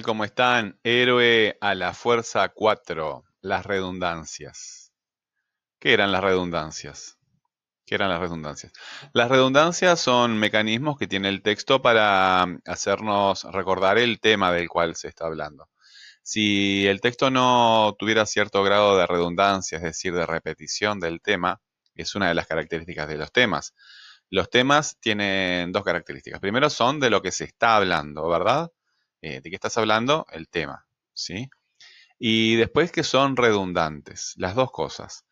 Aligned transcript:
como 0.00 0.24
están? 0.24 0.78
Héroe 0.84 1.58
a 1.60 1.74
la 1.74 1.92
fuerza 1.92 2.48
4, 2.48 3.24
las 3.42 3.66
redundancias. 3.66 4.90
¿Qué 5.78 5.92
eran 5.92 6.12
las 6.12 6.24
redundancias? 6.24 7.18
¿Qué 7.84 7.96
eran 7.96 8.08
las 8.08 8.20
redundancias? 8.20 8.72
Las 9.12 9.28
redundancias 9.28 10.00
son 10.00 10.38
mecanismos 10.38 10.96
que 10.96 11.06
tiene 11.06 11.28
el 11.28 11.42
texto 11.42 11.82
para 11.82 12.46
hacernos 12.64 13.44
recordar 13.52 13.98
el 13.98 14.18
tema 14.18 14.50
del 14.50 14.70
cual 14.70 14.96
se 14.96 15.08
está 15.08 15.26
hablando. 15.26 15.68
Si 16.22 16.86
el 16.86 17.02
texto 17.02 17.30
no 17.30 17.94
tuviera 17.98 18.24
cierto 18.24 18.62
grado 18.62 18.96
de 18.96 19.06
redundancia, 19.06 19.76
es 19.76 19.82
decir, 19.84 20.14
de 20.14 20.24
repetición 20.24 21.00
del 21.00 21.20
tema, 21.20 21.60
es 21.94 22.14
una 22.14 22.28
de 22.28 22.34
las 22.34 22.46
características 22.46 23.08
de 23.08 23.18
los 23.18 23.30
temas. 23.30 23.74
Los 24.30 24.48
temas 24.48 24.96
tienen 25.00 25.70
dos 25.72 25.84
características. 25.84 26.40
Primero 26.40 26.70
son 26.70 26.98
de 26.98 27.10
lo 27.10 27.20
que 27.20 27.30
se 27.30 27.44
está 27.44 27.76
hablando, 27.76 28.26
¿verdad? 28.26 28.70
Eh, 29.22 29.40
¿De 29.40 29.50
qué 29.50 29.56
estás 29.56 29.78
hablando? 29.78 30.26
El 30.32 30.48
tema, 30.48 30.86
¿sí? 31.14 31.48
Y 32.18 32.56
después 32.56 32.92
que 32.92 33.04
son 33.04 33.36
redundantes, 33.36 34.34
las 34.36 34.54
dos 34.54 34.70
cosas. 34.72 35.24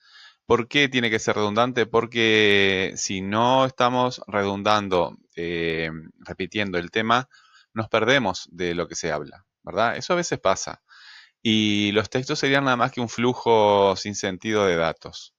¿Por 0.47 0.69
qué 0.69 0.89
tiene 0.89 1.11
que 1.11 1.19
ser 1.19 1.37
redundante? 1.37 1.87
Porque 1.87 2.93
si 2.97 3.21
no 3.21 3.67
estamos 3.67 4.23
redundando, 4.27 5.17
eh, 5.37 5.91
repitiendo 6.21 6.79
el 6.79 6.91
tema, 6.91 7.29
nos 7.75 7.89
perdemos 7.89 8.49
de 8.51 8.75
lo 8.75 8.89
que 8.89 8.97
se 8.97 9.13
habla, 9.13 9.47
¿verdad? 9.63 9.97
Eso 9.97 10.13
a 10.13 10.17
veces 10.17 10.39
pasa. 10.41 10.83
Y 11.43 11.93
los 11.93 12.11
textos 12.11 12.39
serían 12.39 12.65
nada 12.65 12.77
más 12.77 12.93
que 12.93 13.01
un 13.01 13.09
flujo 13.09 13.97
sin 13.97 14.15
sentido 14.15 14.67
de 14.67 14.77
datos. 14.77 15.35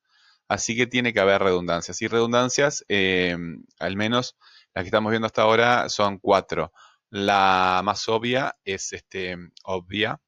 Así 0.47 0.75
que 0.75 0.87
tiene 0.87 1.13
que 1.13 1.19
haber 1.21 1.41
redundancias. 1.41 2.01
Y 2.01 2.07
redundancias, 2.07 2.83
eh, 2.89 3.37
al 3.79 3.95
menos 3.95 4.37
las 4.73 4.83
que 4.83 4.87
estamos 4.87 5.11
viendo 5.11 5.27
hasta 5.27 5.43
ahora, 5.43 5.89
son 5.89 6.19
cuatro. 6.19 6.73
La 7.11 7.81
más 7.83 8.07
obvia 8.07 8.55
es 8.63 8.93
este, 8.93 9.37
obvia, 9.65 10.21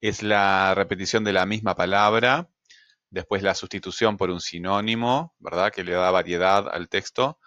es 0.00 0.24
la 0.24 0.74
repetición 0.74 1.22
de 1.22 1.32
la 1.32 1.46
misma 1.46 1.76
palabra, 1.76 2.50
después 3.10 3.44
la 3.44 3.54
sustitución 3.54 4.16
por 4.16 4.30
un 4.30 4.40
sinónimo, 4.40 5.36
¿verdad? 5.38 5.72
Que 5.72 5.84
le 5.84 5.92
da 5.92 6.10
variedad 6.10 6.68
al 6.68 6.88
texto. 6.88 7.38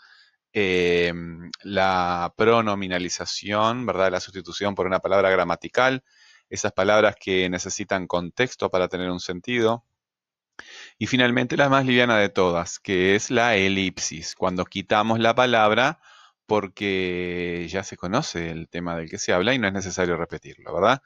Eh, 0.53 1.13
la 1.61 2.33
pronominalización, 2.37 3.85
¿verdad? 3.85 4.11
La 4.11 4.21
sustitución 4.21 4.75
por 4.75 4.87
una 4.87 4.99
palabra 4.99 5.29
gramatical, 5.29 6.05
esas 6.49 6.71
palabras 6.71 7.15
que 7.19 7.49
necesitan 7.49 8.07
contexto 8.07 8.69
para 8.71 8.87
tener 8.87 9.11
un 9.11 9.19
sentido. 9.19 9.85
Y 10.97 11.07
finalmente 11.07 11.57
la 11.57 11.67
más 11.67 11.85
liviana 11.85 12.17
de 12.17 12.29
todas, 12.29 12.79
que 12.79 13.15
es 13.15 13.29
la 13.29 13.57
elipsis, 13.57 14.35
cuando 14.35 14.63
quitamos 14.63 15.19
la 15.19 15.35
palabra 15.35 15.99
porque 16.49 17.67
ya 17.69 17.83
se 17.83 17.95
conoce 17.95 18.49
el 18.49 18.67
tema 18.69 18.97
del 18.97 19.07
que 19.07 19.19
se 19.19 19.33
habla 19.33 19.53
y 19.53 19.59
no 19.59 19.67
es 19.67 19.73
necesario 19.73 20.17
repetirlo, 20.17 20.73
¿verdad? 20.73 21.03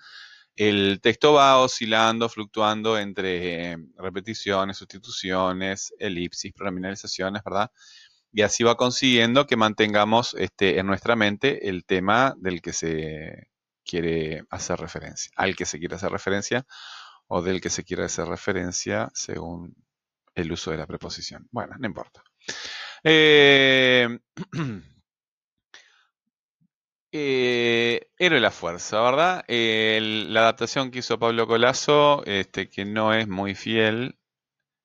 El 0.55 1.01
texto 1.01 1.33
va 1.33 1.59
oscilando, 1.59 2.29
fluctuando 2.29 2.97
entre 2.97 3.77
repeticiones, 3.97 4.77
sustituciones, 4.77 5.93
elipsis, 5.99 6.53
pronominalizaciones, 6.53 7.43
¿verdad? 7.43 7.71
Y 8.31 8.43
así 8.43 8.63
va 8.63 8.77
consiguiendo 8.77 9.45
que 9.45 9.57
mantengamos 9.57 10.33
este, 10.35 10.79
en 10.79 10.87
nuestra 10.87 11.17
mente 11.17 11.67
el 11.69 11.83
tema 11.83 12.35
del 12.37 12.61
que 12.61 12.71
se 12.71 13.49
quiere 13.83 14.45
hacer 14.49 14.79
referencia, 14.79 15.31
al 15.35 15.57
que 15.57 15.65
se 15.65 15.77
quiere 15.77 15.95
hacer 15.95 16.11
referencia 16.11 16.65
o 17.27 17.41
del 17.41 17.59
que 17.59 17.69
se 17.69 17.83
quiere 17.83 18.05
hacer 18.05 18.27
referencia 18.27 19.11
según 19.13 19.75
el 20.35 20.51
uso 20.53 20.71
de 20.71 20.77
la 20.77 20.87
preposición. 20.87 21.49
Bueno, 21.51 21.75
no 21.77 21.85
importa. 21.85 22.23
Eh, 23.03 24.07
Eh, 27.15 28.07
de 28.17 28.39
la 28.39 28.49
Fuerza, 28.49 28.99
¿verdad? 29.01 29.45
la 29.47 30.39
adaptación 30.41 30.89
que 30.89 30.99
hizo 30.99 31.19
Pablo 31.19 31.45
Colazo, 31.47 32.23
este, 32.25 32.69
que 32.69 32.85
no 32.85 33.13
es 33.13 33.27
muy 33.27 33.53
fiel, 33.53 34.17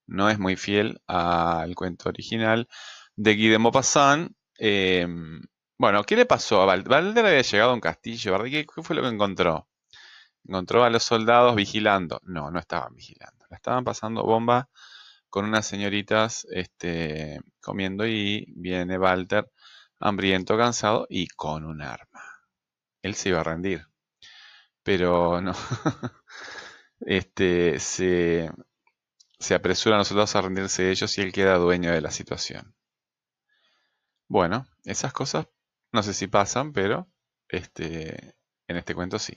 no 0.06 0.28
es 0.28 0.38
muy 0.38 0.56
fiel 0.56 1.00
al 1.06 1.74
cuento 1.74 2.10
original 2.10 2.68
de 3.16 3.34
Guy 3.34 3.48
de 3.48 3.58
Maupassant. 3.58 4.32
Bueno, 5.78 6.02
¿qué 6.04 6.16
le 6.16 6.26
pasó 6.26 6.60
a 6.60 6.66
Valder? 6.66 6.88
Valder 6.88 7.26
había 7.26 7.42
llegado 7.42 7.70
a 7.70 7.74
un 7.74 7.80
castillo, 7.80 8.32
¿verdad? 8.32 8.46
¿Qué, 8.46 8.66
fue 8.82 8.96
lo 8.96 9.02
que 9.02 9.08
encontró? 9.08 9.68
Encontró 10.44 10.84
a 10.84 10.90
los 10.90 11.04
soldados 11.04 11.54
vigilando. 11.56 12.20
No, 12.24 12.50
no 12.50 12.58
estaban 12.58 12.94
vigilando. 12.94 13.46
Le 13.50 13.56
estaban 13.56 13.84
pasando 13.84 14.24
bomba 14.24 14.68
con 15.30 15.44
unas 15.46 15.66
señoritas 15.66 16.46
este, 16.50 17.40
comiendo 17.60 18.06
y 18.06 18.46
viene 18.56 18.98
Walter 18.98 19.50
hambriento, 20.00 20.56
cansado 20.56 21.06
y 21.08 21.28
con 21.28 21.64
un 21.64 21.82
arma. 21.82 22.22
Él 23.02 23.14
se 23.14 23.30
iba 23.30 23.40
a 23.40 23.44
rendir, 23.44 23.86
pero 24.82 25.40
no. 25.40 25.52
este, 27.00 27.80
se, 27.80 28.50
se 29.38 29.54
apresuran 29.54 29.98
los 29.98 30.08
soldados 30.08 30.36
a 30.36 30.42
rendirse 30.42 30.90
ellos 30.90 31.16
y 31.18 31.22
él 31.22 31.32
queda 31.32 31.56
dueño 31.56 31.92
de 31.92 32.00
la 32.00 32.10
situación. 32.10 32.74
Bueno, 34.28 34.66
esas 34.84 35.12
cosas 35.12 35.46
no 35.92 36.02
sé 36.02 36.12
si 36.14 36.26
pasan, 36.26 36.72
pero 36.72 37.08
este, 37.48 38.34
en 38.66 38.76
este 38.76 38.94
cuento 38.94 39.18
sí. 39.18 39.34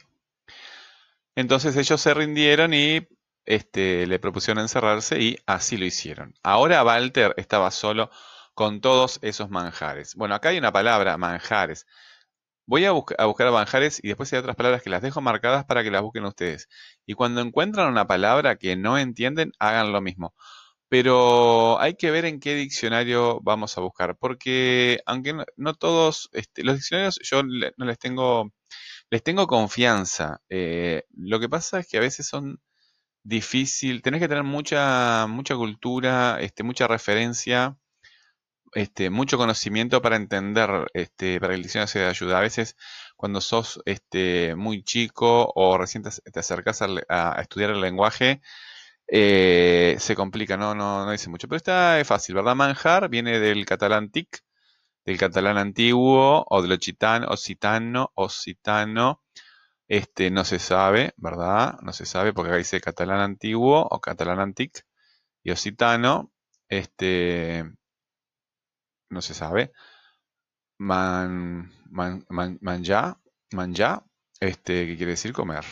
Entonces 1.36 1.78
ellos 1.78 2.02
se 2.02 2.14
rindieron 2.14 2.74
y 2.74 3.08
este, 3.46 4.06
le 4.06 4.20
propusieron 4.20 4.62
encerrarse 4.62 5.20
y 5.22 5.38
así 5.46 5.78
lo 5.78 5.86
hicieron. 5.86 6.34
Ahora 6.44 6.84
Walter 6.84 7.34
estaba 7.38 7.72
solo 7.72 8.12
con 8.54 8.82
todos 8.82 9.20
esos 9.22 9.50
manjares. 9.50 10.16
Bueno, 10.16 10.36
acá 10.36 10.50
hay 10.50 10.58
una 10.58 10.72
palabra, 10.72 11.18
manjares. 11.18 11.86
Voy 12.66 12.86
a, 12.86 12.92
buscar 12.92 13.52
manjares 13.52 14.00
y 14.04 14.08
después 14.08 14.32
hay 14.34 14.40
otras 14.40 14.56
palabras 14.56 14.82
que 14.82 14.90
las 14.90 15.02
dejo 15.02 15.20
marcadas 15.22 15.66
para 15.66 15.84
que 15.84 15.92
las 15.92 16.02
busquen 16.02 16.26
ustedes. 16.26 16.70
Y 17.06 17.16
cuando 17.16 17.42
encuentran 17.42 17.90
una 17.90 18.08
palabra 18.08 18.56
que 18.58 18.76
no 18.78 18.98
entienden, 18.98 19.52
hagan 19.60 19.92
lo 19.92 20.02
mismo. 20.02 20.34
Pero 20.90 21.80
hay 21.80 21.96
que 21.96 22.12
ver 22.12 22.26
en 22.26 22.40
qué 22.40 22.56
diccionario 22.56 23.40
vamos 23.44 23.78
a 23.78 23.82
buscar, 23.82 24.18
porque 24.18 25.02
aunque 25.06 25.34
no, 25.58 25.74
todos, 25.76 26.30
este, 26.34 26.64
los 26.64 26.76
diccionarios 26.76 27.20
yo 27.24 27.44
no 27.44 27.86
les 27.86 28.00
tengo, 28.00 28.52
les 29.10 29.24
tengo 29.24 29.48
confianza. 29.48 30.42
Eh, 30.50 31.04
lo 31.16 31.40
que 31.40 31.50
pasa 31.50 31.80
es 31.80 31.88
que 31.88 31.98
a 31.98 32.02
veces 32.02 32.28
son 32.28 32.62
difícil, 33.24 34.02
tenés 34.02 34.22
que 34.22 34.28
tener 34.30 34.44
mucha, 34.44 35.28
mucha 35.28 35.56
cultura, 35.56 36.40
este, 36.42 36.64
mucha 36.64 36.88
referencia 36.88 37.78
este, 38.74 39.10
mucho 39.10 39.38
conocimiento 39.38 40.02
para 40.02 40.16
entender, 40.16 40.88
este, 40.94 41.40
para 41.40 41.52
que 41.52 41.56
el 41.58 41.64
diccionario 41.64 41.88
sea 41.88 42.04
de 42.04 42.10
ayuda. 42.10 42.38
A 42.40 42.42
veces 42.42 42.76
cuando 43.16 43.42
sos 43.42 43.82
este, 43.86 44.56
muy 44.56 44.84
chico 44.84 45.52
o 45.56 45.78
recién 45.78 46.04
te, 46.04 46.40
acercas 46.40 46.82
a, 46.82 47.42
estudiar 47.42 47.72
el 47.72 47.82
lenguaje, 47.82 48.42
eh, 49.08 49.98
se 50.00 50.16
complica, 50.16 50.58
¿no? 50.58 50.76
No, 50.76 51.06
no 51.06 51.12
dice 51.12 51.30
mucho. 51.30 51.48
Pero 51.48 51.58
está 51.58 52.00
es 52.00 52.08
fácil, 52.08 52.36
¿verdad? 52.36 52.56
Manjar 52.56 53.10
viene 53.10 53.40
del 53.40 53.66
catalán 53.66 54.12
tic, 54.12 54.40
del 55.06 55.18
catalán 55.18 55.58
antiguo 55.58 56.46
o 56.50 56.62
del 56.62 56.74
occitano, 56.74 57.28
occitano, 57.30 58.12
occitano. 58.16 59.22
Este, 59.88 60.32
no 60.32 60.46
se 60.46 60.60
sabe, 60.60 61.14
¿verdad? 61.18 61.78
No 61.82 61.94
se 61.94 62.06
sabe 62.06 62.34
porque 62.34 62.50
acá 62.52 62.58
dice 62.58 62.82
catalán 62.82 63.20
antiguo 63.20 63.88
o 63.92 64.00
catalán 64.02 64.40
antic 64.40 64.86
y 65.44 65.52
occitano. 65.52 66.32
Este, 66.70 67.66
no 69.12 69.22
se 69.22 69.34
sabe. 69.34 69.72
Man, 70.78 71.72
man, 71.90 72.26
man, 72.30 72.84
ya, 72.84 74.04
este, 74.40 74.88
¿qué 74.88 74.98
quiere 74.98 75.12
decir 75.12 75.34
comer? 75.34 75.66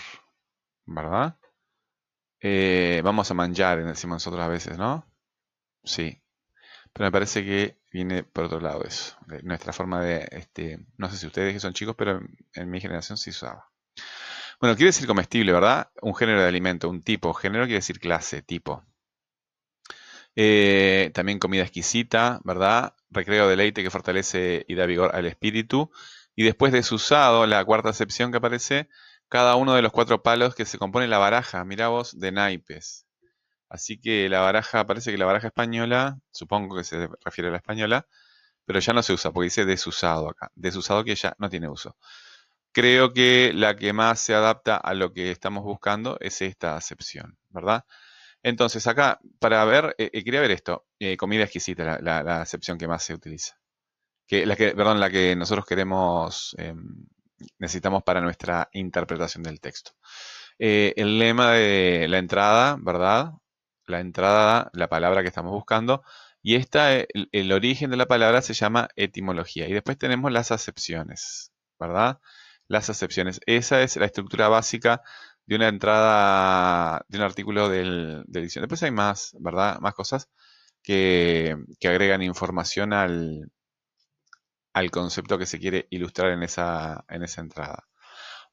¿Verdad? 0.85 1.37
Eh, 2.41 3.01
vamos 3.03 3.29
a 3.31 3.33
manjar, 3.33 3.83
decimos 3.83 4.15
nosotros 4.15 4.41
a 4.43 4.47
veces, 4.47 4.77
¿no? 4.77 5.05
Sí. 5.83 6.21
Pero 6.93 7.05
me 7.07 7.11
parece 7.11 7.43
que 7.43 7.79
viene 7.91 8.23
por 8.23 8.45
otro 8.45 8.59
lado 8.59 8.83
eso. 8.83 9.17
Nuestra 9.43 9.73
forma 9.73 10.01
de, 10.01 10.27
este, 10.31 10.79
no 10.97 11.09
sé 11.09 11.17
si 11.17 11.27
ustedes 11.27 11.53
que 11.53 11.59
son 11.59 11.73
chicos, 11.73 11.95
pero 11.97 12.19
en, 12.53 12.69
mi 12.69 12.81
generación 12.81 13.17
sí 13.17 13.31
usaba. 13.31 13.69
Bueno, 14.59 14.75
quiere 14.75 14.89
decir 14.89 15.07
comestible, 15.07 15.53
¿verdad? 15.53 15.89
Un 16.01 16.15
género 16.15 16.41
de 16.41 16.47
alimento, 16.47 16.89
un 16.89 17.01
tipo. 17.01 17.33
Género 17.33 17.65
quiere 17.65 17.77
decir 17.77 17.99
clase, 17.99 18.41
tipo. 18.41 18.83
Eh, 20.35 21.11
también 21.13 21.39
comida 21.39 21.63
exquisita, 21.63 22.39
¿verdad? 22.43 22.93
recreo 23.09 23.47
deleite 23.47 23.83
que 23.83 23.89
fortalece 23.89 24.65
y 24.67 24.75
da 24.75 24.85
vigor 24.85 25.15
al 25.15 25.25
espíritu. 25.25 25.91
Y 26.35 26.43
después 26.43 26.71
desusado, 26.71 27.45
la 27.47 27.63
cuarta 27.65 27.89
acepción 27.89 28.31
que 28.31 28.37
aparece, 28.37 28.89
cada 29.27 29.55
uno 29.55 29.73
de 29.75 29.81
los 29.81 29.91
cuatro 29.91 30.23
palos 30.23 30.55
que 30.55 30.65
se 30.65 30.77
compone 30.77 31.07
la 31.07 31.17
baraja, 31.17 31.65
mirá 31.65 31.89
vos, 31.89 32.19
de 32.19 32.31
naipes. 32.31 33.05
Así 33.69 33.99
que 33.99 34.29
la 34.29 34.41
baraja, 34.41 34.85
parece 34.87 35.11
que 35.11 35.17
la 35.17 35.25
baraja 35.25 35.47
española, 35.47 36.19
supongo 36.31 36.77
que 36.77 36.83
se 36.83 37.09
refiere 37.23 37.49
a 37.49 37.51
la 37.51 37.57
española, 37.57 38.07
pero 38.65 38.79
ya 38.79 38.93
no 38.93 39.03
se 39.03 39.13
usa, 39.13 39.31
porque 39.31 39.45
dice 39.45 39.65
desusado 39.65 40.29
acá. 40.29 40.51
Desusado 40.55 41.03
que 41.03 41.15
ya 41.15 41.35
no 41.39 41.49
tiene 41.49 41.69
uso. 41.69 41.97
Creo 42.71 43.13
que 43.13 43.51
la 43.53 43.75
que 43.75 43.93
más 43.93 44.19
se 44.19 44.33
adapta 44.35 44.77
a 44.77 44.93
lo 44.93 45.13
que 45.13 45.31
estamos 45.31 45.63
buscando 45.63 46.17
es 46.21 46.41
esta 46.41 46.75
acepción, 46.77 47.37
¿verdad? 47.49 47.85
Entonces, 48.43 48.87
acá, 48.87 49.19
para 49.39 49.63
ver, 49.65 49.95
eh, 49.97 50.09
eh, 50.13 50.23
quería 50.23 50.41
ver 50.41 50.51
esto. 50.51 50.85
Eh, 50.99 51.17
comida 51.17 51.43
exquisita, 51.43 51.99
la, 52.01 52.41
acepción 52.41 52.77
que 52.77 52.87
más 52.87 53.03
se 53.03 53.13
utiliza. 53.13 53.57
Que, 54.27 54.45
la 54.45 54.55
que, 54.55 54.73
perdón, 54.75 54.99
la 54.99 55.09
que 55.09 55.35
nosotros 55.35 55.65
queremos 55.65 56.55
em, 56.59 57.07
necesitamos 57.59 58.03
para 58.03 58.21
nuestra 58.21 58.69
interpretación 58.73 59.43
del 59.43 59.59
texto. 59.59 59.91
El 60.59 61.19
lema 61.19 61.53
de 61.53 62.07
la 62.09 62.17
entrada, 62.19 62.77
¿verdad? 62.81 63.33
La 63.87 63.99
entrada, 64.01 64.69
la 64.73 64.89
palabra 64.89 65.21
que 65.21 65.29
estamos 65.29 65.51
buscando. 65.53 66.03
Y 66.41 66.55
esta, 66.55 66.93
el, 66.95 67.29
el 67.31 67.51
origen 67.51 67.91
de 67.91 67.97
la 67.97 68.07
palabra 68.07 68.41
se 68.41 68.53
llama 68.53 68.89
etimología. 68.95 69.67
Y 69.67 69.73
después 69.73 69.97
tenemos 69.97 70.31
las 70.31 70.51
acepciones, 70.51 71.51
¿verdad? 71.79 72.19
Las 72.67 72.89
acepciones. 72.89 73.41
Esa 73.45 73.81
es 73.83 73.97
la 73.97 74.05
estructura 74.05 74.47
básica 74.49 75.01
de 75.49 75.55
una 75.55 75.67
entrada, 75.67 77.03
de 77.07 77.17
un 77.17 77.23
artículo 77.23 77.69
del, 77.69 78.23
de 78.27 78.39
edición. 78.39 78.61
Después 78.61 78.83
hay 78.83 78.91
más, 78.91 79.35
¿verdad? 79.39 79.79
Más 79.79 79.95
cosas 79.95 80.29
que, 80.83 81.57
agregan 81.83 82.21
información 82.21 82.93
al, 82.93 83.51
al, 84.73 84.91
concepto 84.91 85.39
que 85.39 85.47
se 85.47 85.57
quiere 85.57 85.87
ilustrar 85.89 86.33
en 86.33 86.43
esa, 86.43 87.03
en 87.09 87.23
esa 87.23 87.41
entrada. 87.41 87.87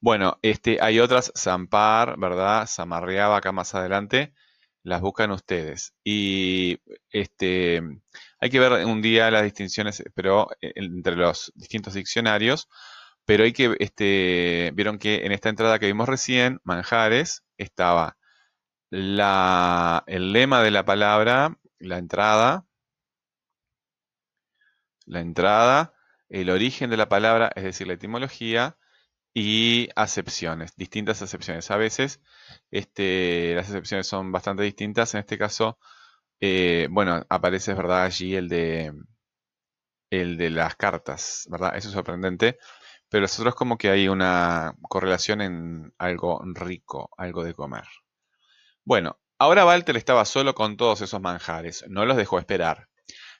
Bueno, 0.01 0.39
este, 0.41 0.79
hay 0.81 0.99
otras, 0.99 1.31
Zampar, 1.37 2.17
¿verdad? 2.17 2.65
Zamarreaba 2.67 3.37
acá 3.37 3.51
más 3.51 3.75
adelante, 3.75 4.33
las 4.81 4.99
buscan 4.99 5.29
ustedes. 5.29 5.93
Y 6.03 6.79
este, 7.11 7.83
hay 8.39 8.49
que 8.49 8.59
ver 8.59 8.85
un 8.87 9.03
día 9.03 9.29
las 9.29 9.43
distinciones, 9.43 10.03
pero 10.15 10.47
eh, 10.61 10.71
entre 10.75 11.15
los 11.15 11.51
distintos 11.53 11.93
diccionarios, 11.93 12.67
pero 13.27 13.43
hay 13.43 13.53
que, 13.53 13.75
este, 13.79 14.71
vieron 14.73 14.97
que 14.97 15.25
en 15.25 15.31
esta 15.33 15.49
entrada 15.49 15.79
que 15.79 15.85
vimos 15.87 16.09
recién, 16.09 16.59
manjares, 16.63 17.43
estaba 17.57 18.17
el 18.91 20.33
lema 20.33 20.63
de 20.63 20.71
la 20.71 20.85
palabra 20.85 21.57
la 21.79 21.97
entrada, 21.97 22.65
la 25.05 25.21
entrada, 25.21 25.93
el 26.29 26.49
origen 26.49 26.89
de 26.89 26.97
la 26.97 27.09
palabra, 27.09 27.51
es 27.55 27.63
decir, 27.63 27.87
la 27.87 27.93
etimología, 27.93 28.77
y 29.33 29.89
acepciones, 29.95 30.75
distintas 30.75 31.21
acepciones. 31.21 31.69
A 31.71 31.77
veces 31.77 32.21
este, 32.71 33.53
las 33.55 33.69
acepciones 33.69 34.07
son 34.07 34.31
bastante 34.31 34.63
distintas. 34.63 35.13
En 35.13 35.19
este 35.21 35.37
caso, 35.37 35.77
eh, 36.41 36.87
bueno, 36.91 37.25
aparece, 37.29 37.73
¿verdad? 37.75 38.05
Allí 38.05 38.35
el 38.35 38.49
de, 38.49 38.93
el 40.09 40.37
de 40.37 40.49
las 40.49 40.75
cartas, 40.75 41.47
¿verdad? 41.49 41.75
Eso 41.75 41.89
es 41.89 41.93
sorprendente. 41.93 42.57
Pero 43.09 43.21
nosotros 43.21 43.55
como 43.55 43.77
que 43.77 43.89
hay 43.89 44.07
una 44.07 44.75
correlación 44.81 45.41
en 45.41 45.93
algo 45.97 46.41
rico, 46.53 47.09
algo 47.17 47.43
de 47.43 47.53
comer. 47.53 47.85
Bueno, 48.83 49.19
Ahora 49.39 49.67
Walter 49.67 49.95
estaba 49.97 50.25
solo 50.25 50.55
con 50.55 50.77
todos 50.77 51.01
esos 51.01 51.21
manjares, 51.21 51.85
no 51.89 52.05
los 52.07 52.17
dejó 52.17 52.39
esperar. 52.39 52.89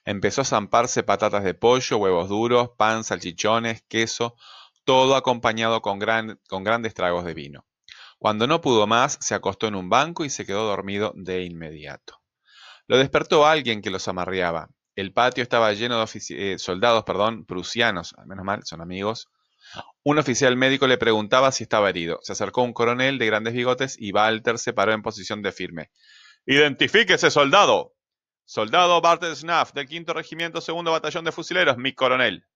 Empezó 0.04 0.42
a 0.42 0.44
zamparse 0.44 1.02
patatas 1.02 1.42
de 1.42 1.54
pollo, 1.54 1.96
huevos 1.96 2.28
duros, 2.28 2.70
pan, 2.78 3.02
salchichones, 3.02 3.82
queso, 3.88 4.36
todo 4.84 5.16
acompañado 5.16 5.82
con, 5.82 5.98
con 6.48 6.62
grandes 6.62 6.94
tragos 6.94 7.24
de 7.24 7.34
vino. 7.34 7.66
Cuando 8.20 8.46
no 8.46 8.60
pudo 8.60 8.86
más, 8.86 9.18
se 9.20 9.34
acostó 9.34 9.66
en 9.66 9.74
un 9.74 9.88
banco 9.88 10.24
y 10.24 10.30
se 10.30 10.46
quedó 10.46 10.66
dormido 10.68 11.12
de 11.16 11.42
inmediato. 11.42 12.22
Lo 12.86 12.96
despertó 12.96 13.44
alguien 13.44 13.82
que 13.82 13.90
los 13.90 14.06
amarreaba. 14.06 14.68
El 14.94 15.12
patio 15.12 15.42
estaba 15.42 15.72
lleno 15.72 15.98
de 15.98 16.20
eh, 16.30 16.58
soldados 16.60 17.02
perdón, 17.02 17.44
prusianos, 17.44 18.14
menos 18.24 18.44
mal, 18.44 18.60
son 18.64 18.82
amigos, 18.82 19.28
un 20.02 20.18
oficial 20.18 20.56
médico 20.56 20.86
le 20.86 20.98
preguntaba 20.98 21.52
si 21.52 21.64
estaba 21.64 21.90
herido. 21.90 22.18
Se 22.22 22.32
acercó 22.32 22.62
un 22.62 22.72
coronel 22.72 23.18
de 23.18 23.26
grandes 23.26 23.54
bigotes 23.54 23.96
y 23.98 24.12
Walter 24.12 24.58
se 24.58 24.72
paró 24.72 24.92
en 24.92 25.02
posición 25.02 25.42
de 25.42 25.52
firme. 25.52 25.90
¡Identifíquese, 26.46 27.30
soldado! 27.30 27.94
Soldado 28.44 29.00
Bartel 29.02 29.36
Snaff, 29.36 29.74
del 29.74 29.86
quinto 29.86 30.14
regimiento, 30.14 30.62
segundo 30.62 30.90
batallón 30.90 31.24
de 31.26 31.32
fusileros, 31.32 31.76
mi 31.76 31.94
coronel. 31.94 32.46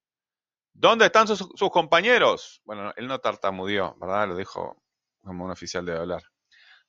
¿Dónde 0.73 1.07
están 1.07 1.29
sus, 1.29 1.71
compañeros? 1.71 2.63
Bueno, 2.65 2.93
él 2.97 3.07
no 3.07 3.19
tartamudeó, 3.19 3.95
¿verdad? 4.01 4.29
Lo 4.29 4.37
dijo 4.37 4.83
como 5.21 5.45
un 5.45 5.51
oficial 5.51 5.85
de 5.85 5.99
hablar. 5.99 6.23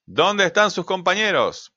¿Dónde 0.06 0.46
están 0.46 0.72
sus 0.72 0.86
compañeros? 0.86 1.74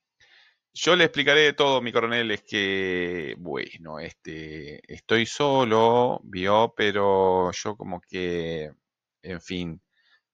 Yo 0.79 0.95
le 0.95 1.05
explicaré 1.05 1.55
todo, 1.55 1.81
mi 1.81 1.91
coronel, 1.91 2.31
es 2.33 2.43
que, 2.43 3.35
bueno, 3.39 3.99
este, 3.99 4.81
estoy 4.93 5.25
solo, 5.25 6.21
vio, 6.23 6.75
pero 6.77 7.51
yo 7.51 7.77
como 7.79 7.99
que, 8.03 8.71
en 9.23 9.41
fin, 9.41 9.83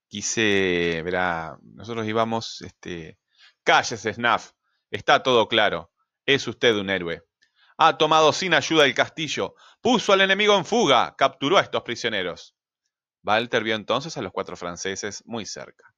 quise, 0.08 1.00
verá, 1.04 1.56
nosotros 1.62 2.08
íbamos, 2.08 2.60
este, 2.62 3.18
cállese, 3.62 4.14
Snaf, 4.14 4.50
está 4.90 5.22
todo 5.22 5.46
claro, 5.46 5.92
es 6.26 6.48
usted 6.48 6.74
un 6.74 6.90
héroe. 6.90 7.22
Ha 7.78 7.96
tomado 7.96 8.32
sin 8.32 8.54
ayuda 8.54 8.84
el 8.84 8.94
castillo, 8.94 9.54
puso 9.80 10.12
al 10.12 10.22
enemigo 10.22 10.56
en 10.58 10.64
fuga, 10.64 11.14
capturó 11.16 11.58
a 11.58 11.62
estos 11.62 11.82
prisioneros. 11.82 12.56
Walter 13.22 13.62
vio 13.62 13.76
entonces 13.76 14.16
a 14.16 14.22
los 14.22 14.32
cuatro 14.32 14.56
franceses 14.56 15.22
muy 15.24 15.46
cerca. 15.46 15.94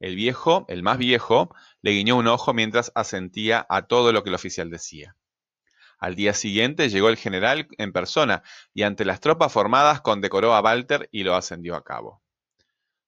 El 0.00 0.16
viejo, 0.16 0.64
el 0.68 0.82
más 0.82 0.98
viejo, 0.98 1.54
le 1.80 1.92
guiñó 1.92 2.16
un 2.16 2.26
ojo 2.26 2.52
mientras 2.52 2.90
asentía 2.94 3.64
a 3.68 3.86
todo 3.86 4.12
lo 4.12 4.22
que 4.22 4.30
el 4.30 4.34
oficial 4.34 4.70
decía. 4.70 5.16
Al 5.98 6.16
día 6.16 6.34
siguiente 6.34 6.88
llegó 6.88 7.08
el 7.08 7.16
general 7.16 7.68
en 7.78 7.92
persona 7.92 8.42
y 8.74 8.82
ante 8.82 9.04
las 9.04 9.20
tropas 9.20 9.52
formadas 9.52 10.00
condecoró 10.00 10.54
a 10.54 10.60
Walter 10.60 11.08
y 11.12 11.22
lo 11.22 11.34
ascendió 11.34 11.76
a 11.76 11.84
cabo. 11.84 12.22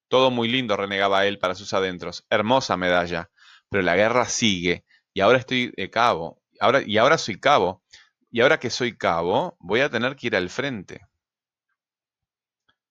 Todo 0.08 0.30
muy 0.30 0.48
lindo, 0.48 0.76
renegaba 0.76 1.26
él 1.26 1.38
para 1.38 1.56
sus 1.56 1.74
adentros. 1.74 2.24
Hermosa 2.30 2.76
medalla. 2.76 3.30
Pero 3.68 3.82
la 3.82 3.96
guerra 3.96 4.24
sigue 4.26 4.84
y 5.12 5.20
ahora 5.20 5.38
estoy 5.38 5.72
de 5.76 5.90
cabo. 5.90 6.40
Ahora, 6.60 6.82
y 6.86 6.96
ahora 6.96 7.18
soy 7.18 7.40
cabo. 7.40 7.82
Y 8.30 8.40
ahora 8.40 8.60
que 8.60 8.70
soy 8.70 8.96
cabo, 8.96 9.56
voy 9.58 9.80
a 9.80 9.90
tener 9.90 10.14
que 10.14 10.28
ir 10.28 10.36
al 10.36 10.48
frente. 10.48 11.06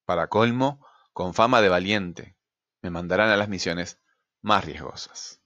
Para 0.04 0.28
colmo, 0.28 0.86
con 1.14 1.34
fama 1.34 1.62
de 1.62 1.70
valiente 1.70 2.36
me 2.86 2.92
mandarán 2.92 3.32
a 3.32 3.36
las 3.38 3.50
misiones 3.50 4.00
más 4.44 4.64
riesgosas. 4.64 5.42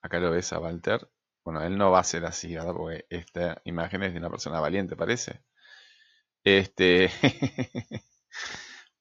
Acá 0.00 0.18
lo 0.20 0.30
ves 0.30 0.54
a 0.54 0.58
Walter. 0.58 1.10
Bueno, 1.44 1.62
él 1.62 1.76
no 1.76 1.90
va 1.90 2.00
a 2.00 2.04
ser 2.04 2.24
así, 2.24 2.54
¿verdad? 2.54 2.72
Porque 2.72 3.06
esta 3.10 3.60
imagen 3.64 4.02
es 4.04 4.12
de 4.14 4.18
una 4.18 4.30
persona 4.30 4.58
valiente, 4.58 4.96
parece. 4.96 5.42
Este. 6.42 7.10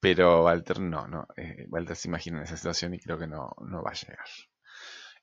Pero 0.01 0.43
Walter 0.43 0.81
no, 0.81 1.07
no. 1.07 1.27
Eh, 1.37 1.65
Walter 1.69 1.95
se 1.95 2.09
imagina 2.09 2.39
en 2.39 2.43
esa 2.43 2.57
situación 2.57 2.93
y 2.93 2.99
creo 2.99 3.17
que 3.17 3.27
no, 3.27 3.55
no 3.61 3.81
va 3.81 3.91
a 3.91 3.93
llegar. 3.93 4.25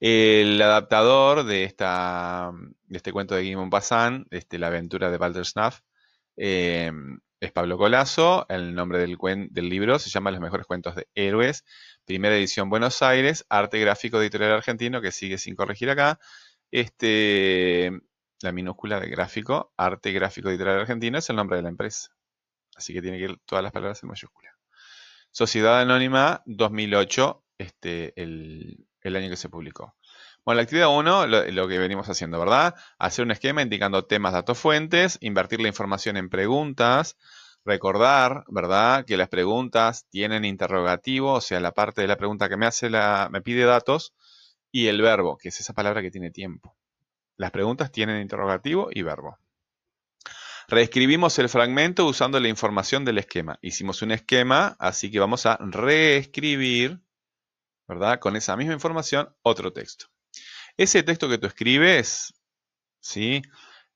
El 0.01 0.61
adaptador 0.63 1.45
de, 1.45 1.65
esta, 1.65 2.51
de 2.85 2.97
este 2.97 3.13
cuento 3.13 3.35
de 3.35 3.43
Guimond 3.43 3.71
Passan, 3.71 4.27
este, 4.31 4.59
La 4.59 4.69
aventura 4.69 5.11
de 5.11 5.19
Walter 5.19 5.45
Snuff, 5.45 5.81
eh, 6.37 6.91
es 7.45 7.53
Pablo 7.53 7.79
Colazo. 7.79 8.47
El 8.49 8.75
nombre 8.75 8.99
del, 8.99 9.19
del 9.51 9.69
libro 9.69 9.99
se 9.99 10.11
llama 10.11 10.31
Los 10.31 10.41
mejores 10.41 10.67
cuentos 10.67 10.95
de 10.95 11.09
héroes. 11.15 11.65
Primera 12.05 12.37
edición 12.37 12.71
Buenos 12.71 13.03
Aires, 13.03 13.45
arte 13.49 13.79
gráfico 13.79 14.21
editorial 14.21 14.53
argentino, 14.53 15.01
que 15.01 15.13
sigue 15.13 15.39
sin 15.39 15.55
corregir 15.55 15.91
acá. 15.91 16.19
Este, 16.71 17.91
la 18.41 18.53
minúscula 18.53 19.01
de 19.01 19.09
gráfico, 19.09 19.73
arte 19.77 20.13
gráfico 20.13 20.49
editorial 20.49 20.81
argentino, 20.81 21.19
es 21.19 21.31
el 21.31 21.37
nombre 21.37 21.57
de 21.57 21.63
la 21.63 21.69
empresa. 21.69 22.11
Así 22.77 22.93
que 22.93 23.03
tiene 23.03 23.19
que 23.19 23.25
ir 23.25 23.39
todas 23.45 23.63
las 23.63 23.73
palabras 23.73 24.03
en 24.03 24.09
mayúscula. 24.09 24.51
Sociedad 25.31 25.81
Anónima 25.81 26.43
2008, 26.47 27.45
este, 27.59 28.13
el, 28.21 28.87
año 29.03 29.29
que 29.29 29.37
se 29.37 29.49
publicó. 29.49 29.95
Bueno, 30.45 30.57
la 30.57 30.63
actividad 30.63 30.89
1, 30.89 31.27
lo, 31.27 31.51
lo, 31.51 31.69
que 31.69 31.79
venimos 31.79 32.09
haciendo, 32.09 32.39
¿verdad? 32.39 32.75
Hacer 32.99 33.25
un 33.25 33.31
esquema 33.31 33.63
indicando 33.63 34.05
temas, 34.05 34.33
datos, 34.33 34.59
fuentes, 34.59 35.19
invertir 35.21 35.61
la 35.61 35.69
información 35.69 36.17
en 36.17 36.29
preguntas, 36.29 37.17
Recordar, 37.65 38.45
¿verdad?, 38.49 39.07
que 39.07 39.17
las 39.17 39.29
preguntas 39.29 40.07
tienen 40.11 40.45
interrogativo, 40.45 41.33
o 41.33 41.41
sea, 41.41 41.61
la 41.61 41.73
parte 41.73 42.03
de 42.03 42.09
la 42.09 42.17
pregunta 42.17 42.49
que 42.51 42.59
me 42.59 42.67
hace 42.67 42.91
la, 42.91 43.29
me 43.33 43.41
pide 43.41 43.65
datos, 43.65 44.13
y 44.71 44.89
el 44.89 45.01
verbo, 45.01 45.39
que 45.39 45.49
es 45.49 45.61
esa 45.61 45.73
palabra 45.73 46.03
que 46.03 46.11
tiene 46.11 46.31
tiempo. 46.31 46.77
Las 47.39 47.53
preguntas 47.53 47.91
tienen 47.91 48.21
interrogativo 48.21 48.89
y 48.93 49.03
verbo. 49.03 49.39
Reescribimos 50.69 51.39
el 51.39 51.49
fragmento 51.49 52.07
usando 52.07 52.39
la 52.39 52.49
información 52.49 53.05
del 53.05 53.19
esquema. 53.19 53.59
Hicimos 53.63 54.03
un 54.03 54.13
esquema, 54.13 54.77
así 54.79 55.11
que 55.11 55.21
vamos 55.21 55.47
a 55.47 55.57
reescribir, 55.61 57.01
¿verdad? 57.89 58.19
Con 58.19 58.37
esa 58.37 58.57
misma 58.57 58.75
información, 58.75 59.35
otro 59.43 59.73
texto. 59.73 60.14
Ese 60.77 61.03
texto 61.03 61.29
que 61.29 61.39
tú 61.39 61.47
escribes, 61.47 62.35
¿sí? 63.01 63.43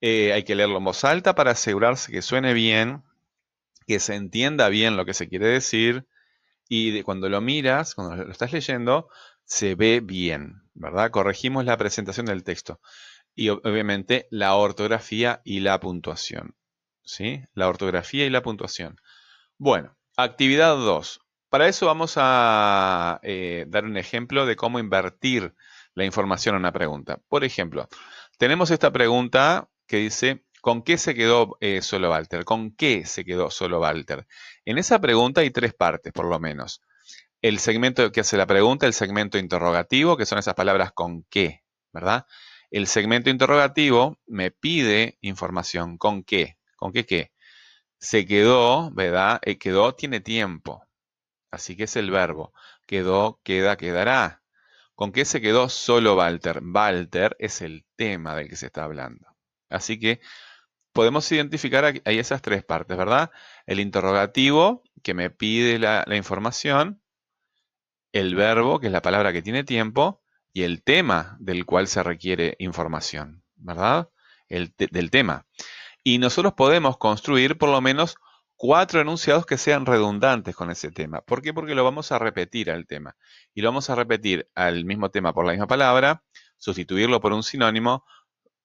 Eh, 0.01 0.33
hay 0.33 0.45
que 0.45 0.55
leerlo 0.55 0.79
en 0.79 0.85
voz 0.85 1.05
alta 1.05 1.35
para 1.35 1.53
asegurarse 1.53 2.13
que 2.13 2.23
suene 2.23 2.53
bien, 2.53 3.03
que 3.87 3.99
se 3.99 4.15
entienda 4.15 4.69
bien 4.69 4.97
lo 4.97 5.05
que 5.05 5.15
se 5.15 5.29
quiere 5.29 5.47
decir 5.47 6.07
y 6.69 7.03
cuando 7.03 7.29
lo 7.29 7.41
miras, 7.41 7.95
cuando 7.95 8.25
lo 8.25 8.31
estás 8.31 8.53
leyendo, 8.53 9.09
se 9.45 9.75
ve 9.75 10.01
bien, 10.01 10.63
¿verdad? 10.75 11.11
Corregimos 11.11 11.65
la 11.65 11.77
presentación 11.79 12.27
del 12.27 12.45
texto 12.45 12.81
y 13.35 13.49
obviamente 13.49 14.29
la 14.31 14.55
ortografía 14.55 15.41
y 15.45 15.61
la 15.61 15.81
puntuación, 15.81 16.55
¿sí? 17.03 17.43
La 17.55 17.69
ortografía 17.69 18.27
y 18.27 18.31
la 18.31 18.43
puntuación. 18.43 19.01
Bueno, 19.57 19.97
actividad 20.17 20.77
2. 20.77 21.21
Para 21.49 21.67
eso 21.67 21.87
vamos 21.87 22.15
a 22.17 23.21
eh, 23.23 23.65
dar 23.69 23.85
un 23.85 23.97
ejemplo 23.97 24.45
de 24.45 24.57
cómo 24.57 24.79
invertir 24.79 25.55
la 25.99 26.05
información 26.07 26.55
en 26.55 26.61
una 26.61 26.73
pregunta. 26.73 27.19
Por 27.29 27.45
ejemplo, 27.45 27.89
tenemos 28.39 28.71
esta 28.71 28.91
pregunta 28.93 29.69
que 29.87 29.99
dice, 29.99 30.45
¿Con 30.61 30.83
qué 30.83 30.99
se 30.99 31.15
quedó 31.15 31.57
solo 31.83 32.11
Walter? 32.11 32.45
¿Con 32.45 32.73
qué 32.73 33.07
se 33.07 33.25
quedó 33.25 33.51
solo 33.51 33.81
Walter? 33.81 34.27
En 34.65 34.79
esa 34.79 35.01
pregunta 35.01 35.41
hay 35.41 35.51
tres 35.51 35.73
partes, 35.75 36.13
por 36.13 36.27
lo 36.27 36.39
menos. 36.41 36.83
el 37.43 37.59
segmento 37.61 38.11
que 38.13 38.21
hace 38.21 38.37
la 38.37 38.47
pregunta, 38.47 38.87
el 38.87 38.95
segmento 38.95 39.39
interrogativo, 39.39 40.17
que 40.17 40.27
son 40.27 40.39
esas 40.39 40.55
palabras 40.55 40.93
con 40.93 41.25
qué, 41.31 41.63
¿verdad? 41.93 42.27
El 42.71 42.87
segmento 42.87 43.31
interrogativo 43.31 44.19
me 44.27 44.51
pide 44.51 45.19
información. 45.21 45.99
¿Con 45.99 46.25
qué? 46.25 46.59
¿Con 46.77 46.93
qué 46.93 47.07
qué? 47.07 47.33
Se 47.99 48.27
quedó, 48.27 48.91
¿verdad? 48.93 49.41
Eh, 49.45 49.59
quedó 49.59 49.95
tiene 49.95 50.21
tiempo. 50.21 50.85
Así 51.51 51.77
que 51.77 51.85
es 51.85 51.97
el 51.97 52.11
verbo. 52.11 52.53
Quedó, 52.87 53.41
queda, 53.45 53.77
quedará. 53.77 54.38
¿Con 54.99 55.13
qué 55.13 55.25
se 55.25 55.41
quedó 55.41 55.69
solo 55.69 56.17
Walter? 56.17 56.61
Walter 56.61 57.37
es 57.39 57.63
el 57.63 57.85
tema 57.95 58.35
del 58.35 58.49
que 58.49 58.57
se 58.57 58.67
está 58.67 58.83
hablando. 58.83 59.29
Así 59.69 60.01
que 60.01 60.21
podemos 60.93 61.31
identificar 61.31 61.85
ahí 61.85 62.19
esas 62.19 62.43
tres 62.43 62.65
partes, 62.65 62.97
¿verdad? 62.97 63.31
El 63.65 63.79
interrogativo 63.79 64.83
que 65.05 65.15
me 65.15 65.31
pide 65.31 65.79
la, 65.79 66.05
información, 66.17 67.01
el 68.11 68.35
verbo, 68.35 68.81
que 68.81 68.89
es 68.89 68.93
la 68.93 69.01
palabra 69.01 69.33
que 69.33 69.41
tiene 69.41 69.63
tiempo, 69.63 70.21
y 70.53 70.65
el 70.65 70.83
tema 70.83 71.37
del 71.39 71.65
cual 71.65 71.87
se 71.87 72.03
requiere 72.03 72.57
información, 72.59 73.45
¿verdad? 73.55 74.11
El 74.49 74.75
del 74.77 75.13
tema. 75.13 75.47
Y 76.03 76.19
nosotros 76.19 76.55
podemos 76.55 76.99
construir 76.99 77.57
por 77.57 77.69
lo 77.69 77.81
menos 77.81 78.17
cuatro 78.59 79.01
enunciados 79.01 79.47
que 79.47 79.57
sean 79.57 79.87
redundantes 79.87 80.55
con 80.55 80.71
ese 80.71 80.91
tema. 80.91 81.23
¿Por 81.23 81.41
qué? 81.41 81.55
Porque 81.55 81.77
lo 81.77 81.85
vamos 81.85 82.13
a 82.13 82.19
repetir 82.19 82.71
al 82.71 82.87
tema. 82.87 83.17
Y 83.55 83.63
lo 83.63 83.69
vamos 83.69 83.89
a 83.89 83.95
repetir 83.95 84.51
al 84.55 84.85
mismo 84.85 85.11
tema 85.11 85.33
por 85.33 85.47
la 85.47 85.53
misma 85.53 85.69
palabra, 85.69 86.25
sustituirlo 86.59 87.21
por 87.21 87.33
un 87.33 87.45
sinónimo, 87.45 88.05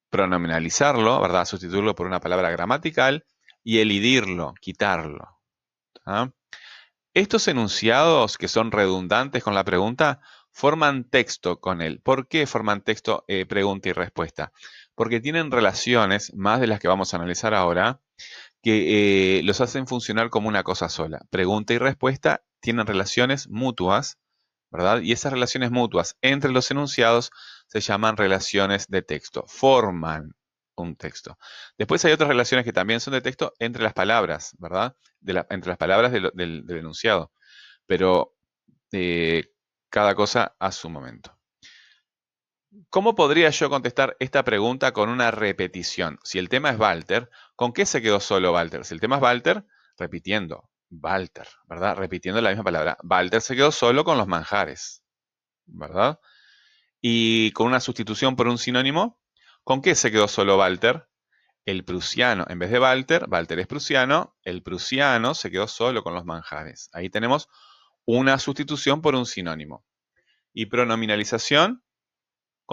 pronominalizarlo, 0.10 1.22
¿verdad? 1.22 1.46
Sustituirlo 1.46 1.96
por 1.96 2.08
una 2.08 2.20
palabra 2.20 2.50
gramatical 2.50 3.26
y 3.64 3.80
elidirlo, 3.80 4.56
quitarlo. 4.60 5.40
Estos 7.14 7.48
enunciados 7.48 8.40
que 8.40 8.48
son 8.48 8.72
redundantes 8.72 9.44
con 9.44 9.54
la 9.54 9.64
pregunta 9.64 10.22
forman 10.52 11.04
texto 11.04 11.60
con 11.60 11.82
él. 11.84 12.02
¿Por 12.02 12.28
qué 12.28 12.48
forman 12.48 12.82
texto 12.82 13.26
eh, 13.28 13.46
pregunta 13.46 13.90
y 13.90 13.94
respuesta? 13.94 14.52
Porque 14.96 15.22
tienen 15.22 15.52
relaciones, 15.52 16.34
más 16.34 16.60
de 16.60 16.68
las 16.68 16.80
que 16.80 16.88
vamos 16.88 17.14
a 17.14 17.18
analizar 17.18 17.54
ahora, 17.54 18.02
que 18.64 19.40
eh, 19.40 19.44
los 19.44 19.62
hacen 19.62 19.88
funcionar 19.88 20.30
como 20.30 20.48
una 20.48 20.64
cosa 20.64 20.90
sola. 20.90 21.20
Pregunta 21.30 21.74
y 21.74 21.78
respuesta 21.78 22.44
tienen 22.62 22.88
relaciones 22.88 23.50
mutuas, 23.50 24.18
¿verdad? 24.72 25.02
Y 25.02 25.12
esas 25.12 25.34
relaciones 25.34 25.70
mutuas 25.70 26.18
entre 26.22 26.52
los 26.52 26.72
enunciados 26.72 27.32
se 27.68 27.82
llaman 27.82 28.16
relaciones 28.18 28.88
de 28.88 29.02
texto, 29.02 29.44
forman 29.48 30.34
un 30.76 30.96
texto. 30.96 31.38
Después 31.78 32.04
hay 32.06 32.14
otras 32.14 32.30
relaciones 32.30 32.66
que 32.66 32.74
también 32.74 33.02
son 33.02 33.14
de 33.14 33.22
texto 33.22 33.54
entre 33.60 33.84
las 33.84 33.94
palabras, 33.94 34.56
¿verdad? 34.58 34.96
entre 35.26 35.70
las 35.70 35.78
palabras 35.78 36.12
del, 36.12 36.66
enunciado. 36.70 37.32
Pero 37.86 38.34
eh, 38.94 39.52
cada 39.90 40.16
cosa 40.16 40.56
a 40.58 40.72
su 40.72 40.90
momento. 40.90 41.38
¿Cómo 42.90 43.14
podría 43.14 43.50
yo 43.52 43.70
contestar 43.70 44.18
esta 44.20 44.44
pregunta 44.44 44.94
con 44.94 45.10
una 45.10 45.30
repetición? 45.30 46.20
Si 46.24 46.40
el 46.40 46.50
tema 46.50 46.72
es 46.72 46.80
Walter, 46.80 47.30
¿con 47.56 47.72
qué 47.72 47.86
se 47.86 48.02
quedó 48.02 48.20
solo 48.20 48.54
Walter? 48.54 48.84
Si 48.84 48.96
el 48.96 49.00
tema 49.00 49.18
es 49.18 49.22
Walter, 49.22 49.64
repitiendo, 49.98 50.70
Walter, 50.90 51.48
¿verdad? 51.68 51.96
Repitiendo 51.98 52.42
la 52.42 52.50
misma 52.50 52.64
palabra. 52.64 52.98
Walter 53.04 53.42
se 53.42 53.56
quedó 53.56 53.72
solo 53.72 54.04
con 54.04 54.18
los 54.18 54.28
manjares, 54.28 55.04
¿verdad? 55.66 56.20
Y 57.00 57.52
con 57.52 57.68
una 57.68 57.80
sustitución 57.80 58.36
por 58.36 58.48
un 58.48 58.58
sinónimo, 58.58 59.22
¿con 59.64 59.82
qué 59.82 59.94
se 59.94 60.12
quedó 60.12 60.28
solo 60.28 60.58
Walter? 60.58 61.08
El 61.66 61.86
prusiano, 61.86 62.46
en 62.50 62.58
vez 62.58 62.72
de 62.72 62.80
Walter, 62.80 63.28
Walter 63.30 63.60
es 63.60 63.68
prusiano, 63.68 64.36
el 64.44 64.64
prusiano 64.64 65.36
se 65.36 65.52
quedó 65.52 65.68
solo 65.68 66.04
con 66.04 66.16
los 66.16 66.26
manjares. 66.26 66.90
Ahí 66.92 67.10
tenemos 67.10 67.50
una 68.06 68.40
sustitución 68.40 69.02
por 69.02 69.14
un 69.14 69.28
sinónimo. 69.28 69.86
Y 70.54 70.66
pronominalización, 70.66 71.84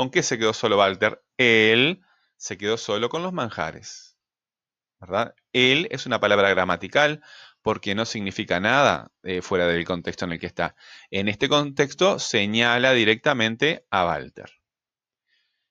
¿con 0.00 0.10
qué 0.10 0.22
se 0.22 0.38
quedó 0.38 0.54
solo 0.54 0.78
Walter? 0.78 1.22
Él 1.36 2.00
se 2.38 2.56
quedó 2.56 2.78
solo 2.78 3.10
con 3.10 3.22
los 3.22 3.34
manjares. 3.34 4.16
¿Verdad? 4.98 5.34
Él 5.52 5.88
es 5.90 6.06
una 6.06 6.20
palabra 6.20 6.48
gramatical 6.48 7.22
porque 7.60 7.94
no 7.94 8.06
significa 8.06 8.60
nada 8.60 9.12
eh, 9.24 9.42
fuera 9.42 9.66
del 9.66 9.84
contexto 9.84 10.24
en 10.24 10.32
el 10.32 10.40
que 10.40 10.46
está. 10.46 10.74
En 11.10 11.28
este 11.28 11.50
contexto 11.50 12.18
señala 12.18 12.94
directamente 12.94 13.84
a 13.90 14.06
Walter. 14.06 14.50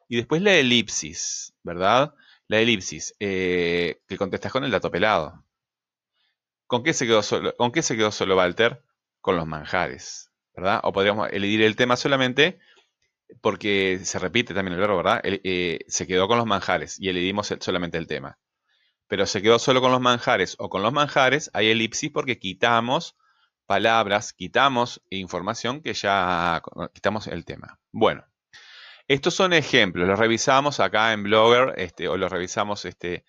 Y 0.08 0.18
después 0.18 0.44
la 0.44 0.54
elipsis, 0.54 1.56
¿verdad? 1.64 2.14
La 2.48 2.60
elipsis, 2.60 3.16
eh, 3.20 4.04
que 4.08 4.18
contestas 4.18 4.52
con 4.52 4.64
el 4.64 4.70
dato 4.70 4.92
pelado. 4.92 5.44
¿Con 6.68 6.84
qué, 6.84 6.94
se 6.94 7.08
quedó 7.08 7.24
solo, 7.24 7.56
¿Con 7.56 7.72
qué 7.72 7.82
se 7.82 7.98
quedó 7.98 8.12
solo 8.12 8.38
Walter? 8.38 8.84
Con 9.22 9.38
los 9.38 9.48
manjares, 9.48 10.30
¿verdad? 10.56 10.82
O 10.84 10.94
podríamos 10.94 11.30
elegir 11.32 11.64
el 11.64 11.76
tema 11.76 11.98
solamente 11.98 12.60
porque 13.42 14.00
se 14.04 14.20
repite 14.20 14.54
también 14.54 14.74
el 14.74 14.80
verbo, 14.80 14.98
¿verdad? 14.98 15.22
Eh, 15.24 15.80
se 15.88 16.08
quedó 16.08 16.28
con 16.28 16.38
los 16.38 16.48
manjares 16.48 17.00
y 17.00 17.10
elegimos 17.10 17.54
solamente 17.60 17.98
el 17.98 18.08
tema 18.08 18.38
pero 19.10 19.26
se 19.26 19.42
quedó 19.42 19.58
solo 19.58 19.82
con 19.82 19.92
los 19.92 20.00
manjares 20.00 20.56
o 20.60 20.70
con 20.70 20.84
los 20.84 20.94
manjares, 20.94 21.50
hay 21.54 21.70
elipsis 21.72 22.12
porque 22.12 22.38
quitamos 22.38 23.18
palabras, 23.66 24.34
quitamos 24.34 25.02
información 25.10 25.82
que 25.82 25.94
ya 25.94 26.62
quitamos 26.94 27.26
el 27.26 27.44
tema. 27.44 27.80
Bueno, 27.92 28.24
estos 29.08 29.34
son 29.34 29.54
ejemplos, 29.54 30.08
los 30.08 30.20
revisamos 30.20 30.80
acá 30.80 31.12
en 31.12 31.24
Blogger 31.24 31.74
este, 31.78 32.08
o 32.08 32.18
los 32.18 32.32
revisamos 32.32 32.86
este, 32.86 33.26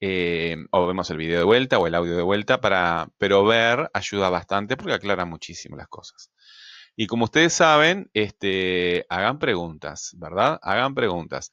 eh, 0.00 0.56
o 0.72 0.88
vemos 0.88 1.08
el 1.10 1.16
video 1.16 1.38
de 1.38 1.44
vuelta 1.44 1.78
o 1.78 1.86
el 1.86 1.94
audio 1.94 2.16
de 2.16 2.22
vuelta, 2.22 2.60
para, 2.60 3.08
pero 3.16 3.44
ver 3.44 3.88
ayuda 3.94 4.30
bastante 4.30 4.76
porque 4.76 4.94
aclara 4.94 5.26
muchísimo 5.26 5.76
las 5.76 5.86
cosas. 5.86 6.32
Y 6.96 7.06
como 7.06 7.24
ustedes 7.24 7.52
saben, 7.52 8.10
este, 8.14 9.06
hagan 9.08 9.38
preguntas, 9.38 10.14
¿verdad? 10.18 10.58
Hagan 10.62 10.94
preguntas. 10.94 11.52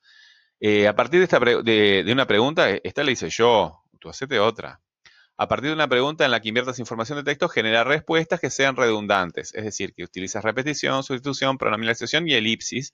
Eh, 0.60 0.88
a 0.88 0.96
partir 0.96 1.20
de, 1.20 1.25
esta 1.25 1.39
de, 1.39 2.10
una 2.12 2.27
pregunta, 2.27 2.70
eh, 2.72 2.82
esta 2.84 3.03
le 3.03 3.12
hice 3.12 3.29
yo, 3.29 3.84
tú 4.00 4.10
hacete 4.10 4.39
otra. 4.39 4.82
A 5.38 5.48
partir 5.48 5.70
de 5.70 5.75
una 5.75 5.88
pregunta 5.88 6.25
en 6.25 6.32
la 6.32 6.41
que 6.41 6.50
inviertas 6.50 6.79
información 6.79 7.20
de 7.20 7.24
texto, 7.24 7.48
genera 7.48 7.84
respuestas 7.84 8.39
que 8.39 8.50
sean 8.50 8.75
redundantes, 8.75 9.53
es 9.53 9.63
decir, 9.63 9.94
que 9.94 10.03
utilizas 10.03 10.44
repetición, 10.44 11.03
sustitución, 11.03 11.58
pronominalización 11.58 12.27
y 12.27 12.34
elipsis 12.34 12.94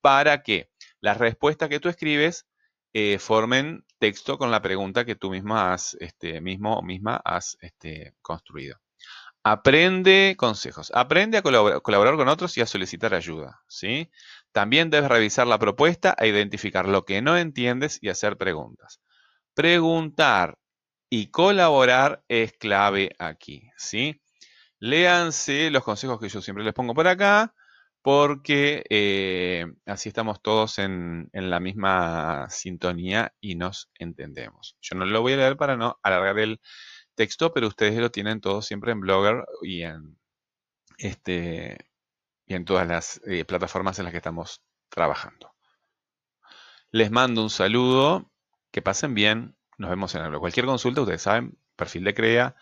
para 0.00 0.42
que 0.42 0.68
las 1.00 1.18
respuestas 1.18 1.68
que 1.68 1.80
tú 1.80 1.88
escribes 1.88 2.46
eh, 2.92 3.18
formen 3.18 3.84
texto 3.98 4.38
con 4.38 4.50
la 4.50 4.62
pregunta 4.62 5.04
que 5.04 5.16
tú 5.16 5.30
misma 5.30 5.72
has, 5.72 5.96
este, 6.00 6.40
mismo 6.40 6.82
misma 6.82 7.20
has 7.24 7.56
este, 7.60 8.14
construido. 8.22 8.78
Aprende 9.48 10.34
consejos. 10.36 10.90
Aprende 10.92 11.38
a 11.38 11.42
colaborar, 11.42 12.16
con 12.16 12.26
otros 12.26 12.58
y 12.58 12.62
a 12.62 12.66
solicitar 12.66 13.14
ayuda. 13.14 13.62
¿sí? 13.68 14.10
También 14.50 14.90
debes 14.90 15.08
revisar 15.08 15.46
la 15.46 15.60
propuesta 15.60 16.16
e 16.18 16.26
identificar 16.26 16.88
lo 16.88 17.04
que 17.04 17.22
no 17.22 17.38
entiendes 17.38 18.00
y 18.02 18.08
hacer 18.08 18.38
preguntas. 18.38 19.00
Preguntar 19.54 20.58
y 21.08 21.30
colaborar 21.30 22.24
es 22.26 22.54
clave 22.54 23.14
aquí. 23.20 23.70
¿sí? 23.76 24.20
Léanse 24.80 25.70
los 25.70 25.84
consejos 25.84 26.18
que 26.18 26.28
yo 26.28 26.42
siempre 26.42 26.64
les 26.64 26.74
pongo 26.74 26.92
por 26.92 27.06
acá 27.06 27.54
porque 28.02 28.84
eh, 28.90 29.66
así 29.84 30.08
estamos 30.08 30.42
todos 30.42 30.80
en, 30.80 31.30
la 31.32 31.60
misma 31.60 32.50
sintonía 32.50 33.32
y 33.40 33.54
nos 33.54 33.90
entendemos. 33.94 34.76
Yo 34.80 34.96
no 34.96 35.04
lo 35.04 35.22
voy 35.22 35.34
a 35.34 35.36
leer 35.36 35.56
para 35.56 35.76
no 35.76 36.00
alargar 36.02 36.40
el, 36.40 36.60
texto, 37.16 37.52
pero 37.52 37.66
ustedes 37.68 37.96
lo 37.98 38.10
tienen 38.10 38.40
todo 38.40 38.62
siempre 38.62 38.92
en 38.92 39.00
Blogger 39.00 39.44
y 39.62 39.82
en, 39.82 40.16
este, 40.98 41.90
y 42.46 42.54
en 42.54 42.64
todas 42.64 42.86
las 42.86 43.20
eh, 43.26 43.44
plataformas 43.44 43.98
en 43.98 44.04
las 44.04 44.12
que 44.12 44.18
estamos 44.18 44.62
trabajando. 44.88 45.52
Les 46.92 47.10
mando 47.10 47.42
un 47.42 47.50
saludo, 47.50 48.30
que 48.70 48.82
pasen 48.82 49.14
bien, 49.14 49.56
nos 49.78 49.90
vemos 49.90 50.14
en 50.14 50.22
el 50.22 50.38
Cualquier 50.38 50.66
consulta, 50.66 51.00
ustedes 51.00 51.22
saben, 51.22 51.58
perfil 51.74 52.04
de 52.04 52.14
CREA, 52.14 52.56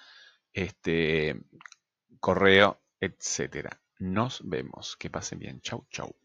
este, 0.52 1.40
correo, 2.20 2.80
etcétera. 3.00 3.80
Nos 3.98 4.40
vemos, 4.48 4.96
que 4.96 5.10
pasen 5.10 5.38
bien. 5.38 5.60
Chau, 5.60 5.86
chau. 5.90 6.16